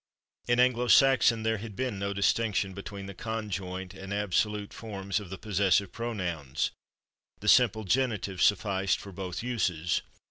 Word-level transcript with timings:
In 0.47 0.59
Anglo 0.59 0.87
Saxon 0.87 1.43
there 1.43 1.59
had 1.59 1.75
been 1.75 1.99
no 1.99 2.11
distinction 2.11 2.73
between 2.73 3.05
the 3.05 3.13
conjoint 3.13 3.93
and 3.93 4.11
absolute 4.11 4.73
forms 4.73 5.19
of 5.19 5.29
the 5.29 5.37
possessive 5.37 5.91
pronouns; 5.91 6.71
the 7.39 7.47
simple 7.47 7.83
genitive 7.83 8.41
sufficed 8.41 8.97
for 8.99 9.11
both 9.11 9.43
uses. 9.43 10.01